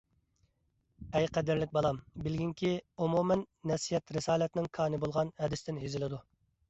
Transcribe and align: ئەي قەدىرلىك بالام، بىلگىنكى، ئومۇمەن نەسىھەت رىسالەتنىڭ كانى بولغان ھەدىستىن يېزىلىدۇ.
ئەي 1.17 1.27
قەدىرلىك 1.35 1.75
بالام، 1.77 1.99
بىلگىنكى، 2.27 2.71
ئومۇمەن 3.03 3.43
نەسىھەت 3.73 4.17
رىسالەتنىڭ 4.19 4.71
كانى 4.79 5.03
بولغان 5.05 5.31
ھەدىستىن 5.45 5.83
يېزىلىدۇ. 5.85 6.23